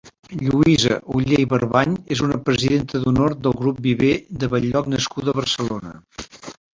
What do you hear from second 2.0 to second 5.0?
és una presidenta d'honor del Grup Viver de Bell-lloc